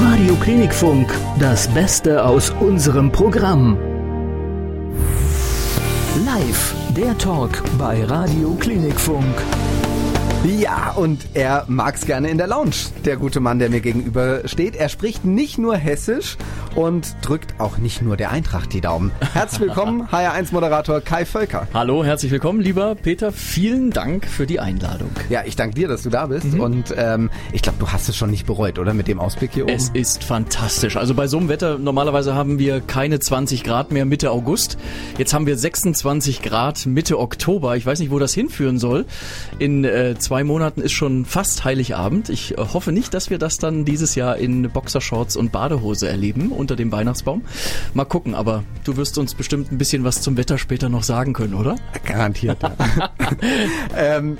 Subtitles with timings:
[0.00, 3.76] Radio Klinikfunk, das Beste aus unserem Programm.
[6.24, 9.34] Live, der Talk bei Radio Klinikfunk.
[10.44, 12.70] Ja, und er mag's gerne in der Lounge,
[13.04, 14.76] der gute Mann, der mir gegenüber steht.
[14.76, 16.36] Er spricht nicht nur Hessisch
[16.76, 19.10] und drückt auch nicht nur der Eintracht die Daumen.
[19.32, 21.66] Herzlich willkommen, HR1-Moderator Kai Völker.
[21.74, 23.32] Hallo, herzlich willkommen, lieber Peter.
[23.32, 25.10] Vielen Dank für die Einladung.
[25.28, 26.54] Ja, ich danke dir, dass du da bist.
[26.54, 26.60] Mhm.
[26.60, 28.94] Und ähm, ich glaube, du hast es schon nicht bereut, oder?
[28.94, 29.74] Mit dem Ausblick hier oben.
[29.74, 30.96] Es ist fantastisch.
[30.96, 34.78] Also bei so einem Wetter, normalerweise haben wir keine 20 Grad mehr Mitte August.
[35.18, 37.76] Jetzt haben wir 26 Grad Mitte Oktober.
[37.76, 39.04] Ich weiß nicht, wo das hinführen soll.
[39.58, 42.28] In äh, zwei Monaten ist schon fast Heiligabend.
[42.28, 46.52] Ich äh, hoffe nicht, dass wir das dann dieses Jahr in Boxershorts und Badehose erleben
[46.52, 47.46] unter dem Weihnachtsbaum.
[47.94, 51.32] Mal gucken, aber du wirst uns bestimmt ein bisschen was zum Wetter später noch sagen
[51.32, 51.76] können, oder?
[52.04, 52.58] Garantiert.
[53.96, 54.36] ähm,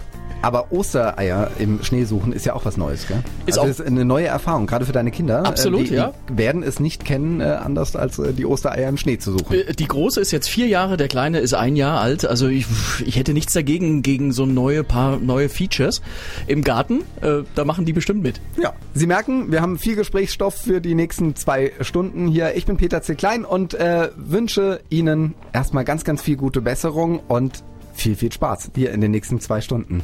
[0.48, 3.22] aber Ostereier im Schnee suchen ist ja auch was Neues, gell?
[3.44, 5.44] Ist also auch ist eine neue Erfahrung, gerade für deine Kinder.
[5.44, 6.14] Absolut, äh, die, ja.
[6.30, 9.52] Die werden es nicht kennen, äh, anders als äh, die Ostereier im Schnee zu suchen.
[9.52, 12.24] Äh, die Große ist jetzt vier Jahre, der Kleine ist ein Jahr alt.
[12.24, 12.64] Also ich,
[13.04, 16.00] ich hätte nichts dagegen gegen so neue paar neue Features
[16.46, 17.00] im Garten.
[17.20, 18.40] Äh, da machen die bestimmt mit.
[18.58, 22.56] Ja, Sie merken, wir haben viel Gesprächsstoff für die nächsten zwei Stunden hier.
[22.56, 23.16] Ich bin Peter C.
[23.16, 28.70] Klein und äh, wünsche Ihnen erstmal ganz, ganz viel gute Besserung und viel, viel Spaß
[28.74, 30.02] hier in den nächsten zwei Stunden.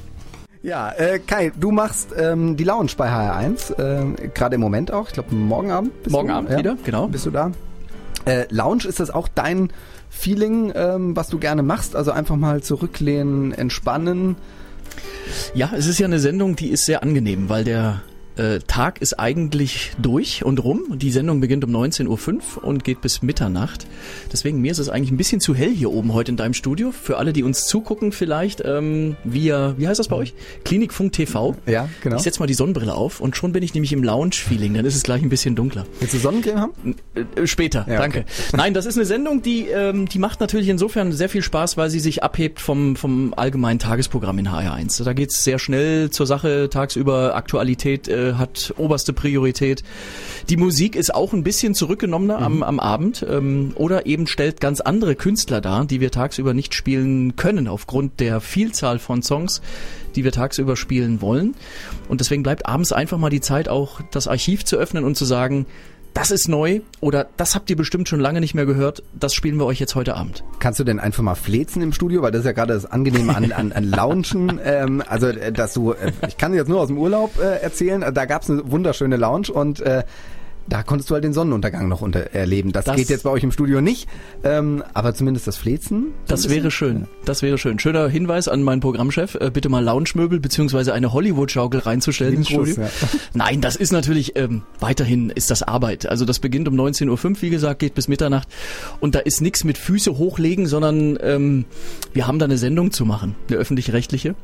[0.64, 5.08] Ja, äh, Kai, du machst ähm, die Lounge bei HR1, äh, gerade im Moment auch.
[5.08, 6.10] Ich glaube, morgen Abend.
[6.10, 7.06] morgen du, Abend ja, wieder, genau.
[7.06, 7.52] Bist du da?
[8.24, 9.70] Äh, Lounge, ist das auch dein
[10.08, 11.94] Feeling, ähm, was du gerne machst?
[11.94, 14.36] Also einfach mal zurücklehnen, entspannen?
[15.52, 18.00] Ja, es ist ja eine Sendung, die ist sehr angenehm, weil der
[18.36, 20.98] äh, Tag ist eigentlich durch und rum.
[20.98, 23.86] Die Sendung beginnt um 19.05 Uhr und geht bis Mitternacht.
[24.32, 26.90] Deswegen, mir ist es eigentlich ein bisschen zu hell hier oben heute in deinem Studio.
[26.92, 30.34] Für alle, die uns zugucken vielleicht, ähm, via, wie heißt das bei euch?
[30.64, 31.56] Klinikfunk TV.
[31.66, 32.16] Ja, genau.
[32.16, 34.74] Ich setze mal die Sonnenbrille auf und schon bin ich nämlich im Lounge-Feeling.
[34.74, 35.86] Dann ist es gleich ein bisschen dunkler.
[36.00, 36.96] Willst du Sonnencreme haben?
[37.14, 38.20] Äh, später, ja, danke.
[38.20, 38.28] Okay.
[38.56, 41.90] Nein, das ist eine Sendung, die, ähm, die macht natürlich insofern sehr viel Spaß, weil
[41.90, 45.04] sie sich abhebt vom, vom allgemeinen Tagesprogramm in HR1.
[45.04, 49.82] Da geht's sehr schnell zur Sache, tagsüber Aktualität, äh, hat oberste Priorität.
[50.48, 52.44] Die Musik ist auch ein bisschen zurückgenommener mhm.
[52.44, 56.74] am, am Abend ähm, oder eben stellt ganz andere Künstler dar, die wir tagsüber nicht
[56.74, 59.62] spielen können aufgrund der Vielzahl von Songs,
[60.16, 61.54] die wir tagsüber spielen wollen.
[62.08, 65.24] Und deswegen bleibt abends einfach mal die Zeit, auch das Archiv zu öffnen und zu
[65.24, 65.66] sagen,
[66.14, 69.58] das ist neu oder das habt ihr bestimmt schon lange nicht mehr gehört, das spielen
[69.58, 70.44] wir euch jetzt heute Abend.
[70.60, 73.34] Kannst du denn einfach mal flezen im Studio, weil das ist ja gerade das Angenehme
[73.34, 76.88] an, an, an Launchen, ähm, also äh, dass du, äh, ich kann jetzt nur aus
[76.88, 80.04] dem Urlaub äh, erzählen, da gab es eine wunderschöne Lounge und äh,
[80.68, 82.72] da konntest du halt den Sonnenuntergang noch unter erleben.
[82.72, 84.08] Das, das geht jetzt bei euch im Studio nicht,
[84.42, 86.12] ähm, aber zumindest das Flezen.
[86.26, 87.06] Das wäre schön.
[87.24, 87.78] Das wäre schön.
[87.78, 92.76] Schöner Hinweis an meinen Programmchef, äh, bitte mal Lounge-Möbel beziehungsweise eine Hollywood-Schaukel reinzustellen ins Studio.
[92.82, 92.88] Ja.
[93.34, 96.06] Nein, das ist natürlich ähm, weiterhin ist das Arbeit.
[96.06, 98.48] Also das beginnt um 19.05 Uhr, wie gesagt, geht bis Mitternacht
[99.00, 101.64] und da ist nichts mit Füße hochlegen, sondern ähm,
[102.12, 104.34] wir haben da eine Sendung zu machen, eine öffentlich-rechtliche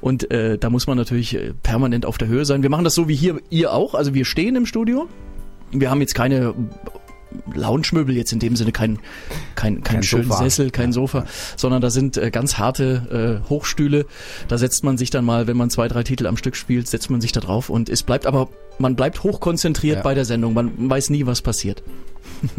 [0.00, 2.62] und äh, da muss man natürlich äh, permanent auf der Höhe sein.
[2.62, 5.08] Wir machen das so wie hier ihr auch, also wir stehen im Studio,
[5.74, 6.54] wir haben jetzt keine
[7.52, 8.98] Lounge-Möbel jetzt in dem Sinne kein
[9.54, 10.42] kein kein, kein schönen Sofa.
[10.44, 11.24] Sessel, kein Sofa,
[11.56, 14.06] sondern da sind äh, ganz harte äh, Hochstühle.
[14.48, 17.10] Da setzt man sich dann mal, wenn man zwei drei Titel am Stück spielt, setzt
[17.10, 18.48] man sich da drauf und es bleibt aber
[18.78, 20.02] man bleibt hochkonzentriert ja.
[20.02, 20.54] bei der Sendung.
[20.54, 21.82] Man weiß nie, was passiert.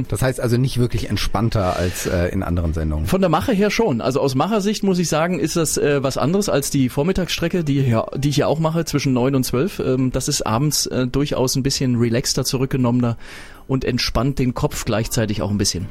[0.10, 3.06] Das heißt also nicht wirklich entspannter als äh, in anderen Sendungen.
[3.06, 4.02] Von der Mache her schon.
[4.02, 7.82] Also aus Machersicht muss ich sagen, ist das äh, was anderes als die Vormittagsstrecke, die,
[7.82, 9.80] hier, die ich ja auch mache zwischen neun und zwölf.
[9.80, 13.18] Ähm, das ist abends äh, durchaus ein bisschen relaxter, zurückgenommener
[13.68, 15.88] und entspannt den Kopf gleichzeitig auch ein bisschen.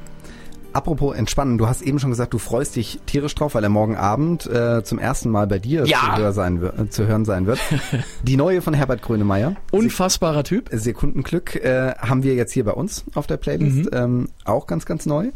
[0.74, 3.94] Apropos entspannen, du hast eben schon gesagt, du freust dich tierisch drauf, weil er morgen
[3.94, 5.98] Abend äh, zum ersten Mal bei dir ja.
[5.98, 7.60] zu, hör sein, äh, zu, hören sein wird.
[8.24, 9.54] Die neue von Herbert Grönemeyer.
[9.70, 10.70] Unfassbarer Se Typ.
[10.72, 13.84] Sekundenglück äh, haben wir jetzt hier bei uns auf der Playlist.
[13.84, 13.90] Mhm.
[13.92, 15.30] Ähm, auch ganz, ganz neu.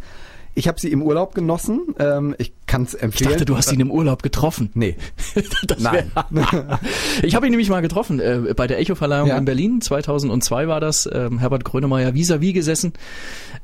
[0.54, 1.94] Ich habe sie im Urlaub genossen.
[1.98, 3.30] Ähm, ich kann es empfehlen.
[3.30, 4.70] Ich dachte, du hast ihn im Urlaub getroffen.
[4.74, 4.96] Nee.
[5.78, 6.10] Nein.
[7.22, 9.38] ich habe ihn nämlich mal getroffen äh, bei der Echo-Verleihung ja.
[9.38, 9.80] in Berlin.
[9.80, 11.08] 2002 war das.
[11.12, 12.92] Ähm, Herbert Grönemeyer vis-à-vis gesessen.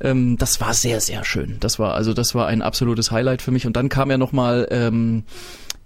[0.00, 1.56] Ähm, das war sehr, sehr schön.
[1.60, 3.66] Das war also das war ein absolutes Highlight für mich.
[3.66, 5.24] Und dann kam er nochmal ähm,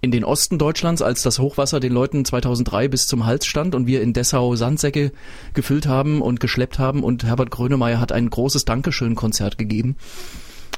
[0.01, 3.85] in den Osten Deutschlands, als das Hochwasser den Leuten 2003 bis zum Hals stand und
[3.85, 5.11] wir in Dessau Sandsäcke
[5.53, 9.97] gefüllt haben und geschleppt haben und Herbert Grönemeyer hat ein großes Dankeschön-Konzert gegeben.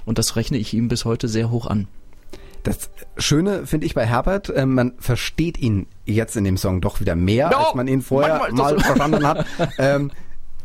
[0.05, 1.87] Und das rechne ich ihm bis heute sehr hoch an.
[2.63, 6.99] Das Schöne finde ich bei Herbert, äh, man versteht ihn jetzt in dem Song doch
[6.99, 9.45] wieder mehr, no, als man ihn vorher mal verstanden hat.
[9.79, 10.11] ähm,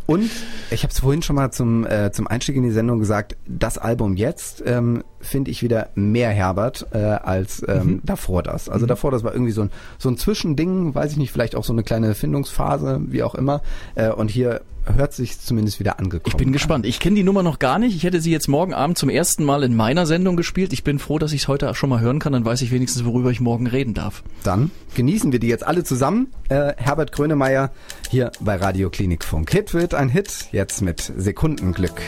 [0.06, 0.30] Und
[0.70, 3.76] ich habe es vorhin schon mal zum, äh, zum Einstieg in die Sendung gesagt, das
[3.76, 8.00] Album jetzt ähm, finde ich wieder mehr Herbert äh, als ähm, mhm.
[8.04, 8.68] davor das.
[8.68, 8.88] Also mhm.
[8.88, 11.72] davor das war irgendwie so ein, so ein Zwischending, weiß ich nicht, vielleicht auch so
[11.72, 13.62] eine kleine Findungsphase, wie auch immer.
[13.94, 14.62] Äh, und hier
[14.94, 16.26] hört sich zumindest wieder angekommen.
[16.26, 16.86] Ich bin gespannt.
[16.86, 17.96] Ich kenne die Nummer noch gar nicht.
[17.96, 20.72] Ich hätte sie jetzt morgen Abend zum ersten Mal in meiner Sendung gespielt.
[20.72, 22.32] Ich bin froh, dass ich es heute schon mal hören kann.
[22.32, 24.22] Dann weiß ich wenigstens, worüber ich morgen reden darf.
[24.44, 26.28] Dann genießen wir die jetzt alle zusammen.
[26.48, 27.72] Äh, Herbert Grönemeyer
[28.10, 29.50] hier bei Radio Klinikfunk.
[29.50, 32.00] Hit wird ein Hit, jetzt mit Sekundenglück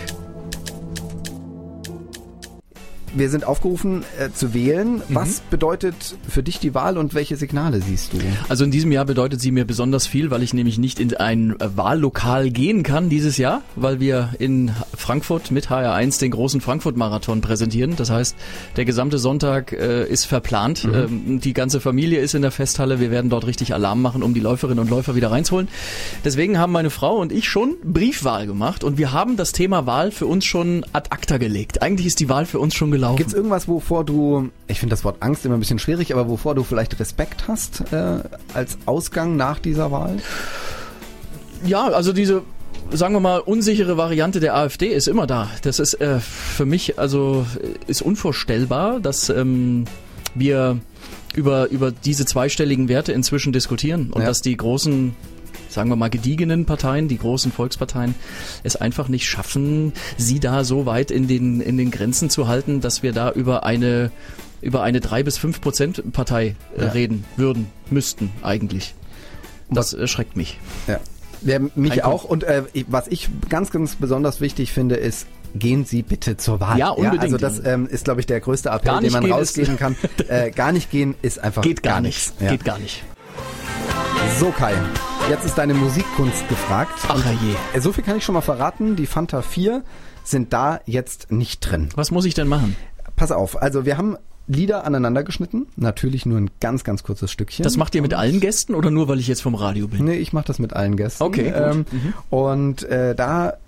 [3.14, 4.96] wir sind aufgerufen äh, zu wählen.
[4.96, 5.02] Mhm.
[5.08, 8.18] Was bedeutet für dich die Wahl und welche Signale siehst du?
[8.48, 11.54] Also in diesem Jahr bedeutet sie mir besonders viel, weil ich nämlich nicht in ein
[11.58, 17.96] Wahllokal gehen kann dieses Jahr, weil wir in Frankfurt mit HR1 den großen Frankfurt-Marathon präsentieren.
[17.96, 18.36] Das heißt,
[18.76, 20.84] der gesamte Sonntag äh, ist verplant.
[20.84, 20.94] Mhm.
[20.94, 23.00] Ähm, die ganze Familie ist in der Festhalle.
[23.00, 25.68] Wir werden dort richtig Alarm machen, um die Läuferinnen und Läufer wieder reinzuholen.
[26.24, 30.10] Deswegen haben meine Frau und ich schon Briefwahl gemacht und wir haben das Thema Wahl
[30.10, 31.82] für uns schon ad acta gelegt.
[31.82, 33.16] Eigentlich ist die Wahl für uns schon gelaufen.
[33.16, 36.28] Gibt es irgendwas, wovor du, ich finde das Wort Angst immer ein bisschen schwierig, aber
[36.28, 38.20] wovor du vielleicht Respekt hast äh,
[38.54, 40.16] als Ausgang nach dieser Wahl?
[41.64, 42.42] Ja, also diese
[42.90, 45.50] sagen wir mal, unsichere Variante der AfD ist immer da.
[45.62, 47.44] Das ist äh, für mich also
[47.86, 49.84] ist unvorstellbar, dass ähm,
[50.34, 50.78] wir
[51.34, 54.28] über, über diese zweistelligen Werte inzwischen diskutieren und ja.
[54.28, 55.14] dass die großen
[55.68, 58.14] sagen wir mal, gediegenen Parteien, die großen Volksparteien,
[58.62, 62.80] es einfach nicht schaffen, sie da so weit in den, in den Grenzen zu halten,
[62.80, 64.10] dass wir da über eine,
[64.60, 66.88] über eine drei bis fünf Prozent Partei äh, ja.
[66.90, 68.94] reden würden, müssten eigentlich.
[69.70, 70.58] Das erschreckt mich.
[70.86, 71.00] Ja.
[71.42, 72.24] Ja, mich Ein auch.
[72.24, 76.78] Und äh, was ich ganz, ganz besonders wichtig finde, ist, gehen Sie bitte zur Wahl.
[76.78, 77.14] Ja, unbedingt.
[77.16, 79.96] Ja, also das ähm, ist, glaube ich, der größte Appell, den man rausgeben kann.
[80.28, 82.34] Äh, gar nicht gehen ist einfach Geht gar, gar nichts.
[82.38, 83.02] Geht gar nicht.
[84.38, 84.74] So Kai,
[85.28, 86.92] jetzt ist deine Musikkunst gefragt.
[87.06, 87.54] Ach je.
[87.74, 88.96] Äh, so viel kann ich schon mal verraten.
[88.96, 89.82] Die Fanta 4
[90.24, 91.90] sind da jetzt nicht drin.
[91.96, 92.76] Was muss ich denn machen?
[93.14, 94.16] Pass auf, also wir haben
[94.46, 95.66] Lieder aneinander geschnitten.
[95.76, 97.62] Natürlich nur ein ganz, ganz kurzes Stückchen.
[97.62, 100.06] Das macht ihr mit allen Gästen oder nur, weil ich jetzt vom Radio bin?
[100.06, 101.22] Nee, ich mache das mit allen Gästen.
[101.22, 102.14] Okay, ähm, mhm.
[102.30, 103.58] Und äh, da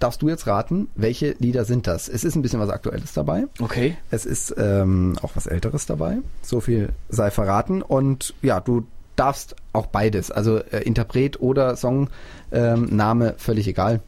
[0.00, 2.08] darfst du jetzt raten, welche Lieder sind das?
[2.08, 3.44] Es ist ein bisschen was Aktuelles dabei.
[3.60, 3.96] Okay.
[4.10, 6.18] Es ist ähm, auch was Älteres dabei.
[6.42, 7.82] So viel sei verraten.
[7.82, 8.84] Und ja, du
[9.16, 14.00] darfst auch beides, also äh, Interpret oder Songname, ähm, völlig egal.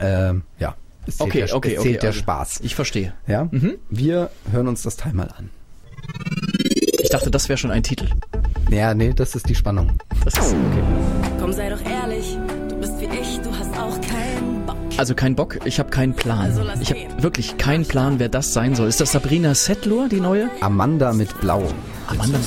[0.00, 0.74] Ähm, ja,
[1.06, 2.18] es zählt, okay, der, okay, es zählt okay, der okay.
[2.18, 2.60] Spaß.
[2.62, 3.12] Ich verstehe.
[3.26, 3.74] Ja, mhm.
[3.90, 5.50] wir hören uns das Teil mal an.
[7.00, 8.08] Ich dachte, das wäre schon ein Titel.
[8.70, 9.98] Ja, nee, das ist die Spannung.
[10.24, 10.82] Das ist okay.
[11.38, 12.38] Komm, sei doch ehrlich,
[14.96, 16.40] Also kein Bock, ich habe keinen Plan.
[16.40, 18.88] Also ich habe wirklich keinen Plan, wer das sein soll.
[18.88, 20.50] Ist das Sabrina Settler, die neue?
[20.60, 21.66] Amanda mit Blau.
[22.06, 22.38] Amanda.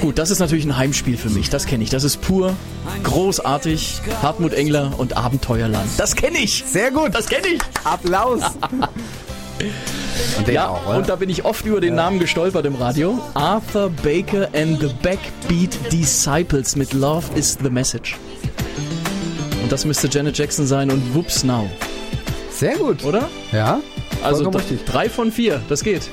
[0.00, 1.48] Gut, das ist natürlich ein Heimspiel für mich.
[1.48, 1.90] Das kenne ich.
[1.90, 2.54] Das ist pur,
[3.02, 5.88] großartig, Hartmut Engler und Abenteuerland.
[5.96, 6.64] Das kenne ich.
[6.66, 7.14] Sehr gut.
[7.14, 7.60] Das kenne ich.
[7.84, 8.42] Applaus.
[10.38, 11.96] Und ja, auch, und da bin ich oft über den ja.
[11.96, 13.18] Namen gestolpert im Radio.
[13.34, 18.16] Arthur Baker and the Backbeat Disciples mit Love is the Message.
[19.62, 21.68] Und das müsste Janet Jackson sein und Whoops Now.
[22.50, 23.04] Sehr gut.
[23.04, 23.28] Oder?
[23.52, 23.80] Ja.
[24.22, 24.50] Also
[24.86, 26.10] drei von vier, das geht.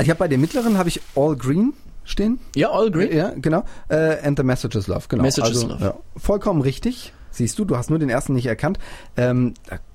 [0.00, 1.74] Ich habe bei den mittleren habe ich All Green
[2.04, 2.38] stehen.
[2.54, 3.16] Ja, All Green.
[3.16, 3.64] Ja, genau.
[3.90, 5.22] Uh, and the Message is Love, genau.
[5.22, 5.84] Message also, is Love.
[5.84, 7.12] Ja, vollkommen richtig.
[7.30, 8.78] Siehst du, du hast nur den ersten nicht erkannt.
[9.16, 9.54] Ähm,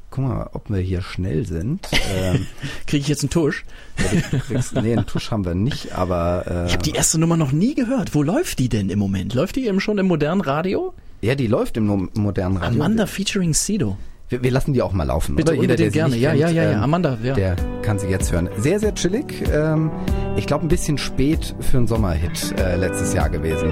[0.10, 1.88] guck mal, ob wir hier schnell sind.
[2.12, 2.48] Ähm,
[2.88, 3.66] Kriege ich jetzt einen Tusch?
[4.00, 6.44] Ja, kriegst, nee, einen Tusch haben wir nicht, aber...
[6.48, 8.16] Äh, ich habe die erste Nummer noch nie gehört.
[8.16, 9.36] Wo läuft die denn im Moment?
[9.36, 10.96] Läuft die eben schon im modernen Radio?
[11.22, 12.80] Ja, die läuft im modernen Radio.
[12.80, 13.98] Amanda featuring Sido.
[14.30, 15.36] Wir, wir, lassen die auch mal laufen.
[15.36, 15.62] Bitte, oder?
[15.62, 16.16] Jeder, der gerne.
[16.16, 17.34] Ja, kennt, ja, ja, ja, ähm, Amanda, ja.
[17.34, 18.48] Der kann sie jetzt hören.
[18.58, 19.26] Sehr, sehr chillig.
[19.52, 19.92] Ähm,
[20.38, 23.72] ich glaube, ein bisschen spät für einen Sommerhit äh, letztes Jahr gewesen.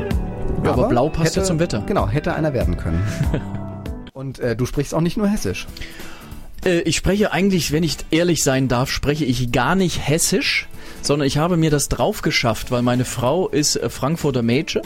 [0.63, 1.83] Ja, aber, aber blau passt hätte, ja zum Wetter.
[1.85, 3.01] Genau, hätte einer werden können.
[4.13, 5.67] Und äh, du sprichst auch nicht nur Hessisch.
[6.65, 10.67] Äh, ich spreche eigentlich, wenn ich ehrlich sein darf, spreche ich gar nicht Hessisch,
[11.03, 14.81] sondern ich habe mir das drauf geschafft, weil meine Frau ist äh, Frankfurter Mädchen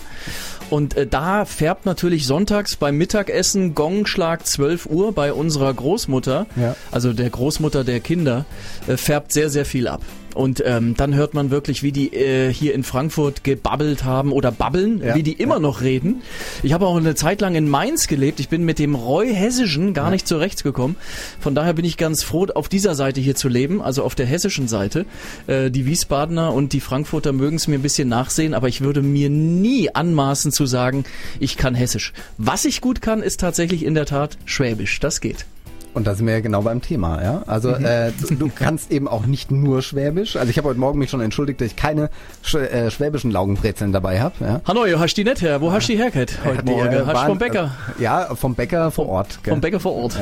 [0.72, 6.76] und äh, da färbt natürlich sonntags beim Mittagessen Gongschlag 12 Uhr bei unserer Großmutter, ja.
[6.92, 8.46] also der Großmutter der Kinder,
[8.88, 10.02] äh, färbt sehr, sehr viel ab.
[10.34, 14.52] Und ähm, dann hört man wirklich, wie die äh, hier in Frankfurt gebabbelt haben oder
[14.52, 15.60] babbeln, ja, wie die immer ja.
[15.60, 16.22] noch reden.
[16.64, 18.40] Ich habe auch eine Zeit lang in Mainz gelebt.
[18.40, 20.12] Ich bin mit dem Roy Hessischen gar ja.
[20.12, 20.96] nicht zurechtgekommen.
[21.40, 24.26] Von daher bin ich ganz froh, auf dieser Seite hier zu leben, also auf der
[24.26, 25.06] hessischen Seite.
[25.48, 29.02] Äh, die Wiesbadener und die Frankfurter mögen es mir ein bisschen nachsehen, aber ich würde
[29.02, 31.04] mir nie anmaßen zu sagen,
[31.40, 32.14] ich kann Hessisch.
[32.38, 35.00] Was ich gut kann, ist tatsächlich in der Tat Schwäbisch.
[35.00, 35.46] Das geht.
[35.94, 37.44] Und da sind wir ja genau beim Thema, ja.
[37.48, 37.86] Also Mhm.
[37.86, 40.36] äh, du, du kannst eben auch nicht nur Schwäbisch.
[40.38, 42.10] Also ich habe heute Morgen mich schon entschuldigt, dass ich keine
[42.44, 44.36] sch äh, schwäbischen Laugenbrezeln dabei habe.
[44.40, 44.62] Ja.
[44.68, 45.60] Hanoi, hast du die nicht her?
[45.62, 46.94] Wo hast du die hergehabt heute Die, Morgen?
[46.94, 47.72] äh, hast du vom Bäcker?
[48.00, 49.40] Äh, ja, vom Bäcker vor Ort.
[49.44, 49.52] gell.
[49.54, 50.18] Vom Bäcker vor Ort.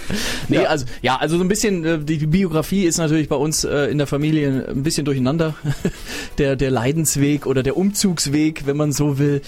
[0.48, 3.86] nee, also ja, also so ein bisschen äh, die, Biografie ist natürlich bei uns äh,
[3.90, 5.54] in der Familie ein bisschen durcheinander.
[6.38, 9.42] der der Leidensweg oder der Umzugsweg, wenn man so will.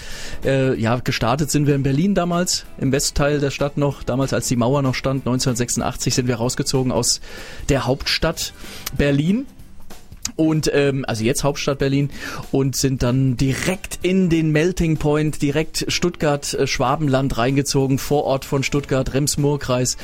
[0.45, 4.47] Äh, ja, gestartet sind wir in Berlin damals, im Westteil der Stadt noch, damals als
[4.47, 5.25] die Mauer noch stand,
[5.63, 7.21] 1986 sind wir rausgezogen aus
[7.69, 8.53] der Hauptstadt
[8.97, 9.45] Berlin.
[10.35, 12.09] Und ähm, also jetzt Hauptstadt Berlin
[12.51, 16.65] und sind dann direkt in den Melting Point, direkt Stuttgart, äh,
[17.37, 19.97] reingezogen, Vorort von Stuttgart, Rems-Murr-Kreis.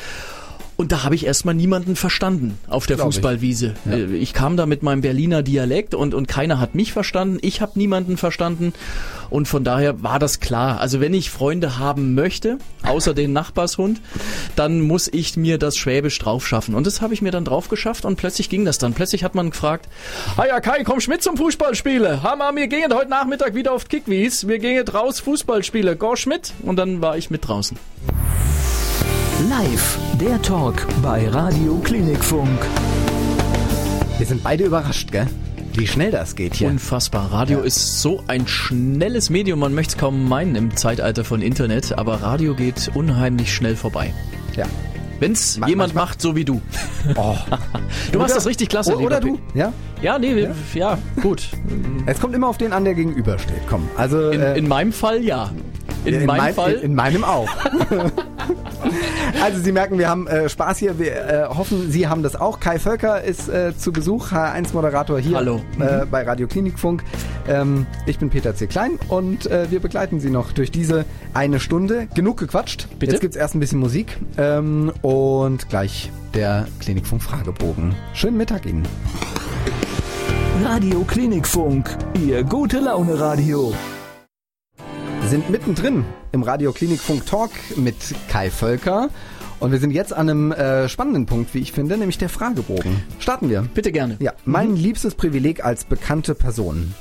[0.79, 3.15] Und da habe ich erstmal niemanden verstanden auf der Glaub ich.
[3.15, 3.73] Fußballwiese.
[3.83, 3.97] Ja.
[3.97, 7.37] Äh, Ich kam da mit meinem Berliner Dialekt und, und keiner hat mich verstanden.
[7.41, 8.71] Ich habe niemanden verstanden.
[9.29, 10.79] Und von daher war das klar.
[10.79, 13.99] Also wenn ich Freunde haben möchte, außer den Nachbarshund,
[14.55, 16.75] dann muss ich mir das Schwäbisch drauf schaffen.
[16.75, 18.93] Und das habe ich mir dann drauf geschafft und plötzlich ging das dann.
[18.93, 19.89] Plötzlich hat man gefragt,
[20.37, 22.23] ah ja Kai, komm mit zum Fußballspiele.
[22.23, 24.47] Hammer, wir gehen heute Nachmittag wieder auf Kickwies.
[24.47, 25.97] Wir gehen raus Fußballspiele.
[25.97, 26.53] Go mit.
[26.63, 27.77] Und dann war ich mit draußen.
[29.47, 32.59] Live, der Talk bei Radio Klinikfunk.
[34.17, 35.27] Wir sind beide überrascht, gell?
[35.73, 36.67] Wie schnell das geht hier.
[36.67, 37.31] Unfassbar.
[37.31, 37.65] Radio Ja.
[37.65, 42.21] ist so ein schnelles Medium, man möchte es kaum meinen im Zeitalter von Internet, aber
[42.21, 44.13] Radio geht unheimlich schnell vorbei.
[44.55, 44.65] ja.
[45.21, 46.61] Wenn's Ma- jemand manchmal- macht, so wie du.
[47.17, 47.35] Oh.
[48.13, 49.73] Du machst das richtig klasse, Oder du, ja?
[50.01, 51.49] Ja, nee, ja, ja gut.
[52.05, 53.59] Es kommt immer auf den an, der gegenübersteht.
[53.69, 55.49] Komm, also In, äh, in meinem Fall ja.
[56.05, 56.71] In, meinem mein- Fall.
[56.75, 57.49] In, in meinem auch.
[59.43, 60.99] also Sie merken, wir haben äh, Spaß hier.
[60.99, 62.59] Wir äh, hoffen, Sie haben das auch.
[62.59, 65.61] Kai Völker ist äh, zu Besuch, H1-Moderator hier Hallo.
[65.79, 67.03] Äh, bei Radio Klinikfunk.
[67.47, 68.67] Ähm, ich bin Peter C.
[68.67, 72.07] Klein und äh, wir begleiten Sie noch durch diese eine Stunde.
[72.13, 72.87] Genug gequatscht.
[72.99, 73.13] Bitte?
[73.13, 77.95] Jetzt gibt's erst ein bisschen Musik ähm, und gleich der Klinikfunk-Fragebogen.
[78.13, 78.87] Schönen Mittag Ihnen.
[80.63, 81.89] Radio Klinikfunk,
[82.21, 83.73] Ihr gute Laune Radio.
[85.29, 87.93] Wir sind mittendrin im Radio Klinikfunk Talk mit
[88.29, 89.11] Kai Völker.
[89.59, 93.03] Und wir sind jetzt an einem äh, spannenden Punkt, wie ich finde, nämlich der Fragebogen.
[93.19, 93.61] Starten wir.
[93.61, 94.17] Bitte gerne.
[94.21, 96.95] Ja, mein liebstes Privileg als bekannte Person.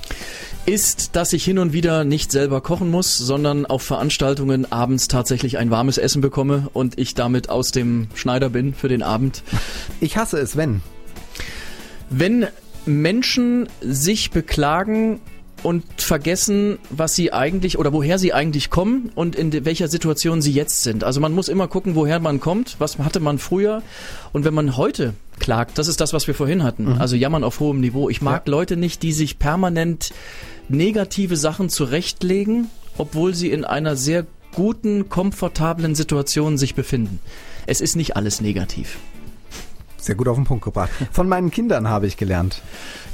[0.67, 5.57] Ist, dass ich hin und wieder nicht selber kochen muss, sondern auf Veranstaltungen abends tatsächlich
[5.57, 9.43] ein warmes Essen bekomme und ich damit aus dem Schneider bin für den Abend.
[10.01, 10.83] Ich hasse es, wenn.
[12.11, 12.47] Wenn
[12.85, 15.19] Menschen sich beklagen
[15.63, 20.53] und vergessen, was sie eigentlich oder woher sie eigentlich kommen und in welcher Situation sie
[20.53, 21.05] jetzt sind.
[21.05, 23.83] Also man muss immer gucken, woher man kommt, was hatte man früher
[24.33, 27.61] und wenn man heute klagt, das ist das, was wir vorhin hatten, also jammern auf
[27.61, 28.09] hohem Niveau.
[28.09, 30.11] Ich mag Leute nicht, die sich permanent
[30.69, 37.21] negative Sachen zurechtlegen, obwohl sie in einer sehr guten, komfortablen Situation sich befinden.
[37.67, 38.99] Es ist nicht alles negativ.
[40.01, 40.91] Sehr gut auf den Punkt gebracht.
[41.13, 42.63] Von meinen Kindern habe ich gelernt.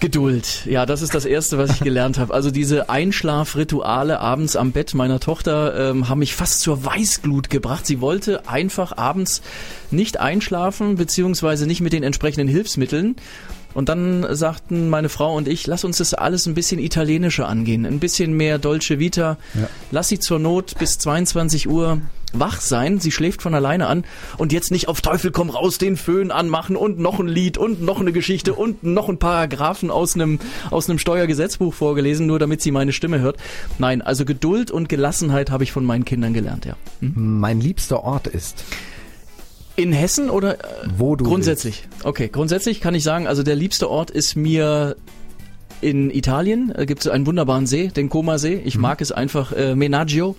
[0.01, 2.35] Geduld, ja, das ist das Erste, was ich gelernt habe.
[2.35, 7.87] Also diese Einschlafrituale abends am Bett meiner Tochter ähm, haben mich fast zur Weißglut gebracht.
[7.87, 9.41] Sie wollte einfach abends
[9.91, 13.17] nicht einschlafen, beziehungsweise nicht mit den entsprechenden Hilfsmitteln.
[13.73, 17.87] Und dann sagten meine Frau und ich, lass uns das alles ein bisschen italienischer angehen,
[17.87, 19.37] ein bisschen mehr Dolce Vita.
[19.55, 19.69] Ja.
[19.91, 22.01] Lass sie zur Not bis 22 Uhr
[22.39, 24.05] wach sein, sie schläft von alleine an
[24.39, 27.83] und jetzt nicht auf Teufel komm raus den Föhn anmachen und noch ein Lied und
[27.83, 30.39] noch eine Geschichte und noch ein Paragraphen aus einem
[30.71, 33.37] aus einem Steuergesetzbuch vorgelesen, nur damit sie meine Stimme hört.
[33.79, 36.77] Nein, also Geduld und Gelassenheit habe ich von meinen Kindern gelernt, ja.
[37.01, 37.41] Hm?
[37.41, 38.65] Mein liebster Ort ist.
[39.77, 41.89] In Hessen oder äh, Wo du grundsätzlich?
[42.05, 44.97] Okay, grundsätzlich kann ich sagen, also der liebste Ort ist mir
[45.85, 48.63] in Italien äh, gibt es einen wunderbaren See, den Como-See.
[48.65, 50.35] Ich mag es einfach, äh, Menaggio,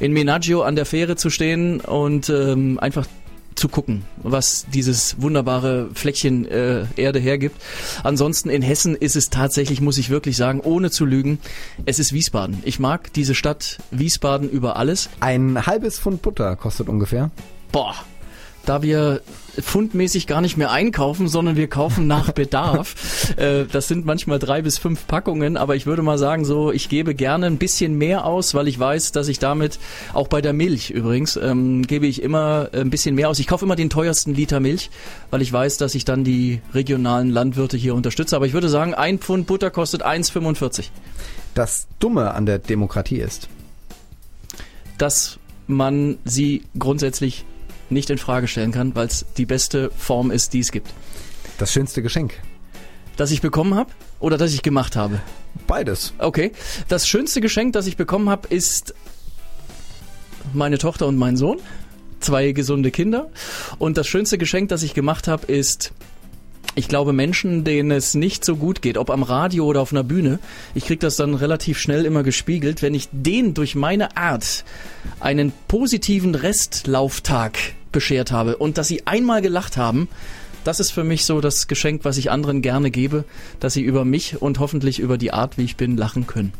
[0.00, 3.06] in Menaggio an der Fähre zu stehen und ähm, einfach
[3.54, 7.56] zu gucken, was dieses wunderbare Fleckchen äh, Erde hergibt.
[8.04, 11.38] Ansonsten in Hessen ist es tatsächlich, muss ich wirklich sagen, ohne zu lügen,
[11.84, 12.58] es ist Wiesbaden.
[12.64, 15.08] Ich mag diese Stadt Wiesbaden über alles.
[15.20, 17.30] Ein halbes Pfund Butter kostet ungefähr.
[17.72, 17.94] Boah,
[18.64, 19.22] da wir
[19.60, 23.34] fundmäßig gar nicht mehr einkaufen, sondern wir kaufen nach Bedarf.
[23.36, 26.88] äh, das sind manchmal drei bis fünf Packungen, aber ich würde mal sagen, so ich
[26.88, 29.78] gebe gerne ein bisschen mehr aus, weil ich weiß, dass ich damit
[30.12, 33.38] auch bei der Milch übrigens ähm, gebe ich immer ein bisschen mehr aus.
[33.38, 34.90] Ich kaufe immer den teuersten Liter Milch,
[35.30, 38.36] weil ich weiß, dass ich dann die regionalen Landwirte hier unterstütze.
[38.36, 40.90] Aber ich würde sagen, ein Pfund Butter kostet 1,45.
[41.54, 43.48] Das Dumme an der Demokratie ist.
[44.98, 47.44] dass man sie grundsätzlich
[47.90, 50.92] nicht in Frage stellen kann, weil es die beste Form ist, die es gibt.
[51.58, 52.34] Das schönste Geschenk.
[53.16, 53.90] Das ich bekommen habe
[54.20, 55.20] oder das ich gemacht habe.
[55.66, 56.14] Beides.
[56.18, 56.52] Okay.
[56.88, 58.94] Das schönste Geschenk, das ich bekommen habe, ist
[60.52, 61.58] meine Tochter und mein Sohn.
[62.20, 63.30] zwei gesunde Kinder.
[63.78, 65.92] Und das schönste Geschenk, das ich gemacht habe, ist
[66.74, 70.04] ich glaube, Menschen, denen es nicht so gut geht, ob am Radio oder auf einer
[70.04, 70.38] Bühne,
[70.76, 74.64] ich kriege das dann relativ schnell immer gespiegelt, wenn ich denen durch meine Art
[75.18, 77.58] einen positiven Restlauftag
[77.92, 80.08] beschert habe und dass sie einmal gelacht haben,
[80.64, 83.24] das ist für mich so das Geschenk, was ich anderen gerne gebe,
[83.60, 86.52] dass sie über mich und hoffentlich über die Art, wie ich bin, lachen können.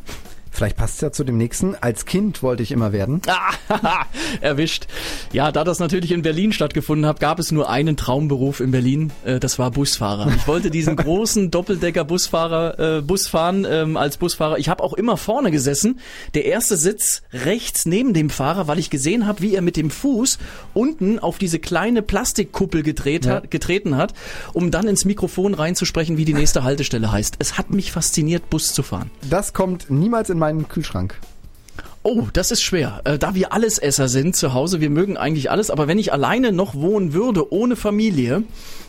[0.58, 1.76] Vielleicht passt es ja zu dem nächsten.
[1.80, 3.22] Als Kind wollte ich immer werden.
[3.28, 4.06] Ah,
[4.40, 4.88] erwischt.
[5.32, 9.12] Ja, da das natürlich in Berlin stattgefunden hat, gab es nur einen Traumberuf in Berlin.
[9.24, 10.32] Äh, das war Busfahrer.
[10.36, 14.58] Ich wollte diesen großen Doppeldecker-Busfahrer, äh, Bus fahren ähm, als Busfahrer.
[14.58, 16.00] Ich habe auch immer vorne gesessen.
[16.34, 19.90] Der erste Sitz rechts neben dem Fahrer, weil ich gesehen habe, wie er mit dem
[19.90, 20.38] Fuß
[20.74, 23.34] unten auf diese kleine Plastikkuppel gedreht Ja.
[23.34, 24.12] hat, getreten hat,
[24.54, 27.36] um dann ins Mikrofon reinzusprechen, wie die nächste Haltestelle heißt.
[27.38, 29.12] Es hat mich fasziniert, Bus zu fahren.
[29.30, 31.18] Das kommt niemals in meinen Kühlschrank.
[32.02, 33.02] Oh, das ist schwer.
[33.04, 36.52] Äh, da wir Allesesser sind zu Hause, wir mögen eigentlich alles, aber wenn ich alleine
[36.52, 38.44] noch wohnen würde, ohne Familie,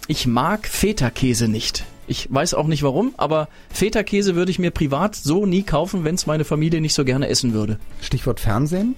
[0.08, 1.86] ich mag Feta-Käse nicht.
[2.08, 6.16] Ich weiß auch nicht warum, aber Feta-Käse würde ich mir privat so nie kaufen, wenn
[6.16, 7.78] es meine Familie nicht so gerne essen würde.
[8.02, 8.96] Stichwort Fernsehen.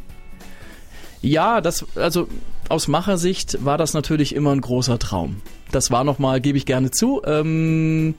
[1.21, 2.27] Ja, das, also
[2.69, 5.41] aus Machersicht war das natürlich immer ein großer Traum.
[5.71, 7.21] Das war nochmal, gebe ich gerne zu.
[7.25, 8.15] Ähm,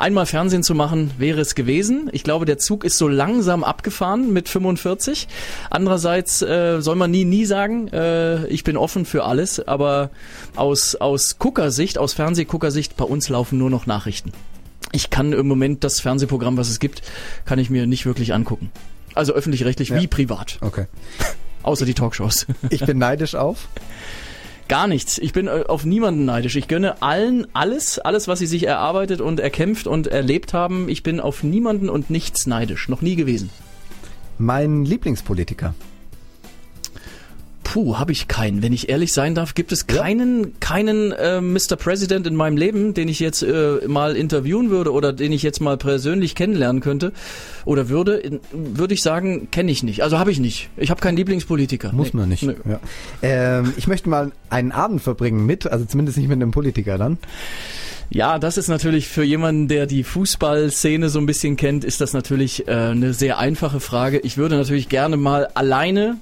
[0.00, 2.08] einmal Fernsehen zu machen, wäre es gewesen.
[2.12, 5.28] Ich glaube, der Zug ist so langsam abgefahren mit 45.
[5.70, 10.10] Andererseits äh, soll man nie, nie sagen, äh, ich bin offen für alles, aber
[10.56, 14.32] aus, aus Guckersicht, aus Fernsehguckersicht, bei uns laufen nur noch Nachrichten.
[14.92, 17.02] Ich kann im Moment das Fernsehprogramm, was es gibt,
[17.44, 18.70] kann ich mir nicht wirklich angucken.
[19.14, 20.00] Also öffentlich-rechtlich Ja.
[20.00, 20.58] wie privat.
[20.60, 20.86] Okay.
[21.62, 22.46] Außer die Talkshows.
[22.70, 23.68] Ich bin neidisch auf.
[24.70, 25.18] Gar nichts.
[25.18, 26.54] Ich bin äh, auf niemanden neidisch.
[26.54, 30.88] Ich gönne allen alles, alles, was sie sich erarbeitet und erkämpft und erlebt haben.
[30.88, 32.88] Ich bin auf niemanden und nichts neidisch.
[32.88, 33.50] Noch nie gewesen.
[34.38, 35.74] Mein Lieblingspolitiker.
[37.72, 38.62] Puh, habe ich keinen.
[38.64, 41.76] Wenn ich ehrlich sein darf, gibt es keinen, keinen äh, Mr.
[41.78, 45.60] President in meinem Leben, den ich jetzt äh, mal interviewen würde oder den ich jetzt
[45.60, 47.12] mal persönlich kennenlernen könnte
[47.64, 48.40] oder würde.
[48.52, 50.02] Würde ich sagen, kenne ich nicht.
[50.02, 50.68] Also habe ich nicht.
[50.76, 51.92] Ich habe keinen Lieblingspolitiker.
[51.92, 52.18] Muss Nee.
[52.18, 52.42] man nicht.
[52.42, 52.54] Nee.
[52.68, 52.80] Ja.
[53.22, 57.18] Ähm, ich möchte mal einen Abend verbringen mit, also zumindest nicht mit einem Politiker dann.
[58.12, 62.12] Ja, das ist natürlich für jemanden, der die Fußballszene so ein bisschen kennt, ist das
[62.12, 64.18] natürlich äh, eine sehr einfache Frage.
[64.18, 66.16] Ich würde natürlich gerne mal alleine,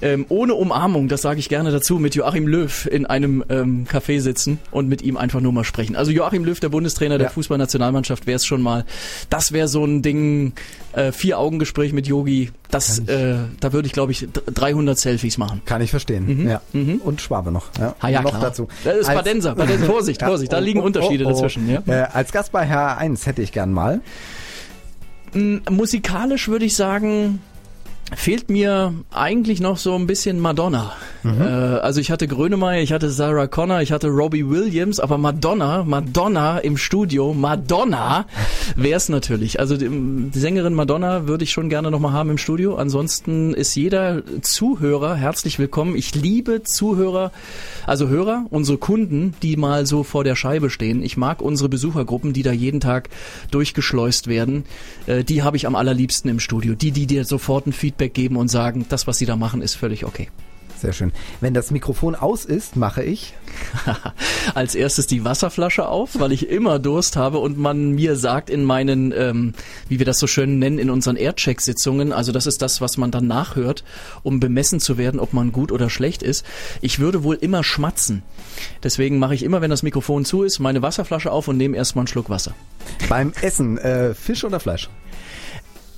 [0.00, 4.20] ähm, ohne Umarmung, das sage ich gerne dazu, mit Joachim Löw in einem ähm, Café
[4.20, 5.96] sitzen und mit ihm einfach nur mal sprechen.
[5.96, 7.32] Also Joachim Löw, der Bundestrainer der Ja.
[7.32, 8.84] Fußballnationalmannschaft, wäre es schon mal.
[9.28, 10.52] Das wäre so ein Ding,
[10.92, 12.50] äh, vier Augengespräch mit Yogi.
[12.70, 15.62] Das, äh, da würde ich, glaube ich, d- 300 Selfies machen.
[15.64, 16.48] Kann ich verstehen.
[16.48, 16.60] Ja.
[16.72, 16.96] mhm.
[17.02, 17.66] Und Schwabe noch.
[17.80, 18.42] Ja, Ah ja, noch klar.
[18.42, 18.68] dazu.
[18.84, 19.54] Das ist Als- Badenser.
[19.54, 19.86] Badenser.
[19.86, 21.32] Vorsicht, Ja, Vorsicht, da oh, liegen oh, Unterschiede oh, oh.
[21.32, 21.68] dazwischen.
[21.68, 21.82] Ja?
[21.86, 24.00] Äh, als Gast bei Herr 1 hätte ich gern mal.
[25.34, 27.40] Mm, Musikalisch würde ich sagen,
[28.16, 30.92] fehlt mir eigentlich noch so ein bisschen Madonna.
[31.24, 35.84] Äh, also ich hatte Grönemeyer, ich hatte Sarah Connor, ich hatte Robbie Williams, aber Madonna,
[35.84, 38.26] Madonna im Studio, Madonna
[38.76, 39.60] wär's natürlich.
[39.60, 42.76] Also die, die Sängerin Madonna würde ich schon gerne nochmal haben im Studio.
[42.76, 45.96] Ansonsten ist jeder Zuhörer herzlich willkommen.
[45.96, 47.32] Ich liebe Zuhörer,
[47.86, 51.02] also Hörer, unsere Kunden, die mal so vor der Scheibe stehen.
[51.02, 53.08] Ich mag unsere Besuchergruppen, die da jeden Tag
[53.50, 54.64] durchgeschleust werden.
[55.06, 56.74] Äh, die habe ich am allerliebsten im Studio.
[56.74, 59.74] Die, die dir sofort ein Feedback geben und sagen, das, was sie da machen, ist
[59.74, 60.28] völlig okay.
[60.78, 61.12] Sehr schön.
[61.40, 63.34] Wenn das Mikrofon aus ist, mache ich.
[64.54, 68.62] Als erstes die Wasserflasche auf, weil ich immer Durst habe und man mir sagt in
[68.62, 69.54] meinen, ähm,
[69.88, 73.10] wie wir das so schön nennen, in unseren Aircheck-Sitzungen, also das ist das, was man
[73.10, 73.82] dann nachhört,
[74.22, 76.46] um bemessen zu werden, ob man gut oder schlecht ist.
[76.80, 78.22] Ich würde wohl immer schmatzen.
[78.84, 82.02] Deswegen mache ich immer, wenn das Mikrofon zu ist, meine Wasserflasche auf und nehme erstmal
[82.02, 82.54] einen Schluck Wasser.
[83.08, 84.88] Beim Essen, äh, Fisch oder Fleisch?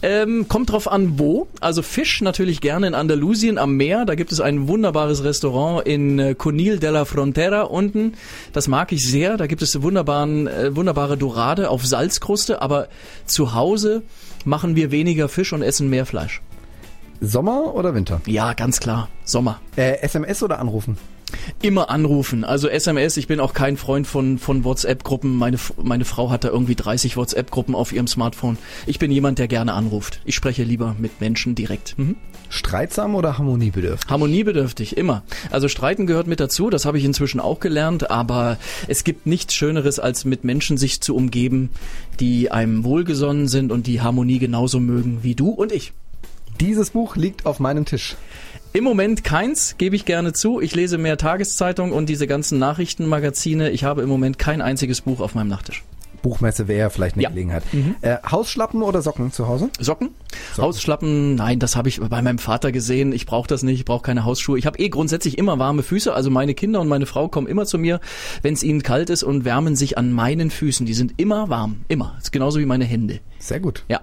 [0.02, 1.48] Ähm, kommt drauf an, wo.
[1.60, 4.04] Also Fisch natürlich gerne in Andalusien am Meer.
[4.04, 8.14] Da gibt es ein wunderbares Restaurant in äh, Conil de la Frontera unten.
[8.52, 9.36] Das mag ich sehr.
[9.36, 12.62] Da gibt es wunderbaren, äh, wunderbare Dorade auf Salzkruste.
[12.62, 12.88] Aber
[13.26, 14.02] zu Hause
[14.44, 16.40] machen wir weniger Fisch und essen mehr Fleisch.
[17.20, 18.22] Sommer oder Winter?
[18.26, 19.08] Ja, ganz klar.
[19.24, 19.60] Sommer.
[19.76, 20.96] Äh, SMS oder anrufen?
[21.62, 22.44] Immer anrufen.
[22.44, 25.36] Also SMS, ich bin auch kein Freund von, von WhatsApp-Gruppen.
[25.36, 28.58] Meine, meine Frau hat da irgendwie 30 WhatsApp-Gruppen auf ihrem Smartphone.
[28.86, 30.20] Ich bin jemand, der gerne anruft.
[30.24, 31.98] Ich spreche lieber mit Menschen direkt.
[31.98, 32.16] Mhm.
[32.48, 34.10] Streitsam oder harmoniebedürftig?
[34.10, 35.22] Harmoniebedürftig, immer.
[35.50, 39.54] Also Streiten gehört mit dazu, das habe ich inzwischen auch gelernt, aber es gibt nichts
[39.54, 41.70] Schöneres, als mit Menschen sich zu umgeben,
[42.18, 45.92] die einem wohlgesonnen sind und die Harmonie genauso mögen wie du und ich.
[46.60, 48.16] Dieses Buch liegt auf meinem Tisch.
[48.72, 50.60] Im Moment keins, gebe ich gerne zu.
[50.60, 53.70] Ich lese mehr Tageszeitung und diese ganzen Nachrichtenmagazine.
[53.70, 55.82] Ich habe im Moment kein einziges Buch auf meinem Nachttisch.
[56.22, 57.30] Buchmesse wäre vielleicht eine Ja.
[57.30, 57.62] Gelegenheit.
[58.02, 59.70] Äh, Hausschlappen oder Socken zu Hause?
[59.80, 60.10] Socken?
[60.56, 61.34] Hausschlappen?
[61.34, 63.12] Nein, das habe ich bei meinem Vater gesehen.
[63.12, 64.58] Ich brauche das nicht, ich brauche keine Hausschuhe.
[64.58, 66.12] Ich habe eh grundsätzlich immer warme Füße.
[66.12, 68.00] Also meine Kinder und meine Frau kommen immer zu mir,
[68.42, 70.84] wenn es ihnen kalt ist und wärmen sich an meinen Füßen.
[70.86, 72.12] Die sind immer warm, immer.
[72.16, 73.20] Das ist genauso wie meine Hände.
[73.38, 73.84] Sehr gut.
[73.88, 74.00] Ja.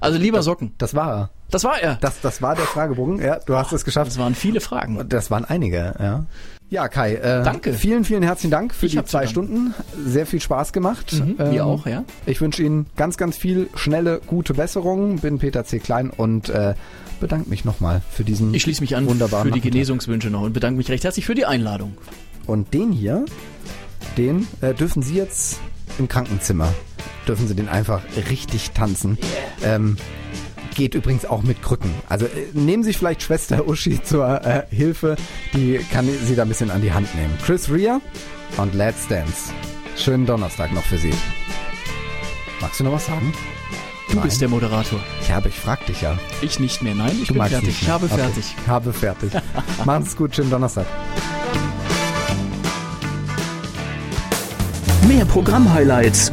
[0.00, 0.74] Also lieber Socken.
[0.78, 1.30] Das war er.
[1.50, 1.96] Das war er.
[2.00, 3.20] Das, das war der Fragebogen.
[3.20, 4.10] Ja, du hast es geschafft.
[4.10, 5.04] Das waren viele Fragen.
[5.08, 6.24] Das waren einige, ja.
[6.70, 7.72] Ja, Kai, äh, Danke.
[7.72, 9.26] Vielen, vielen herzlichen Dank für Ich die zwei.
[9.26, 9.74] Stunden.
[10.06, 11.12] Sehr viel Spaß gemacht.
[11.12, 12.04] Ähm, Mhm, mir auch, ja.
[12.26, 15.18] Ich wünsche Ihnen ganz, ganz viel schnelle, gute Besserung.
[15.18, 15.80] Bin Peter C.
[15.80, 16.74] Klein und äh,
[17.18, 19.72] bedanke mich nochmal für diesen Ich schließe mich an wunderbaren für die Nachmittag.
[19.72, 21.98] Genesungswünsche noch und bedanke mich recht herzlich für die Einladung.
[22.46, 23.24] Und den hier,
[24.16, 25.58] den äh, dürfen Sie jetzt
[25.98, 26.68] im Krankenzimmer,
[27.30, 29.16] dürfen Sie den einfach richtig tanzen.
[29.62, 29.96] Ähm,
[30.74, 31.94] geht übrigens auch mit Krücken.
[32.08, 35.14] Also äh, nehmen Sie vielleicht Schwester Uschi zur äh, Hilfe,
[35.54, 37.32] die kann Sie da ein bisschen an die Hand nehmen.
[37.46, 38.00] Chris Rea
[38.56, 39.52] und Let's Dance.
[39.96, 41.14] Schönen Donnerstag noch für Sie.
[42.60, 43.32] Magst du noch was sagen?
[44.08, 44.24] Du Nein.
[44.24, 44.98] bist der Moderator.
[45.22, 46.18] Ich habe, ich frag dich ja.
[46.42, 46.96] Ich nicht mehr.
[46.96, 47.80] Nein, ich Du bin fertig.
[47.80, 48.16] Ich habe Okay.
[48.16, 48.44] fertig.
[48.66, 49.30] Habe fertig.
[49.84, 50.86] Machen's gut, schönen Donnerstag.
[55.06, 56.32] Mehr Programm-Highlights